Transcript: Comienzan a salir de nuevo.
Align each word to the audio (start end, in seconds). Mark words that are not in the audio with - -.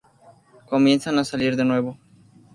Comienzan 0.65 1.19
a 1.19 1.23
salir 1.23 1.55
de 1.55 1.63
nuevo. 1.63 1.95